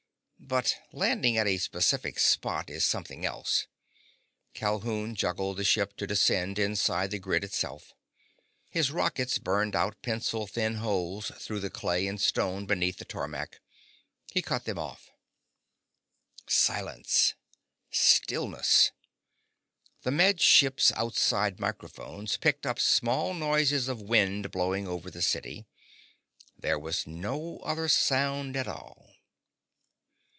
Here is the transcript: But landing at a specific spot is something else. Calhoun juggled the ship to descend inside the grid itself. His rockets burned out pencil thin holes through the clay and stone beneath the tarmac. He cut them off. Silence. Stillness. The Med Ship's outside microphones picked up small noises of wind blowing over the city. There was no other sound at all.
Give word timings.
But 0.43 0.75
landing 0.91 1.37
at 1.37 1.45
a 1.47 1.59
specific 1.59 2.17
spot 2.19 2.69
is 2.69 2.83
something 2.83 3.23
else. 3.23 3.67
Calhoun 4.55 5.13
juggled 5.15 5.57
the 5.57 5.63
ship 5.63 5.95
to 5.97 6.07
descend 6.07 6.57
inside 6.59 7.11
the 7.11 7.19
grid 7.19 7.43
itself. 7.45 7.93
His 8.67 8.91
rockets 8.91 9.37
burned 9.37 9.75
out 9.75 10.01
pencil 10.01 10.47
thin 10.47 10.75
holes 10.77 11.31
through 11.37 11.59
the 11.59 11.69
clay 11.69 12.05
and 12.07 12.19
stone 12.19 12.65
beneath 12.65 12.97
the 12.97 13.05
tarmac. 13.05 13.61
He 14.33 14.41
cut 14.41 14.65
them 14.65 14.79
off. 14.79 15.11
Silence. 16.47 17.35
Stillness. 17.91 18.91
The 20.01 20.11
Med 20.11 20.41
Ship's 20.41 20.91
outside 20.93 21.59
microphones 21.61 22.35
picked 22.37 22.65
up 22.65 22.79
small 22.79 23.33
noises 23.35 23.87
of 23.87 24.01
wind 24.01 24.49
blowing 24.51 24.87
over 24.87 25.11
the 25.11 25.21
city. 25.21 25.67
There 26.57 26.79
was 26.79 27.05
no 27.07 27.59
other 27.63 27.87
sound 27.87 28.57
at 28.57 28.67
all. 28.67 29.07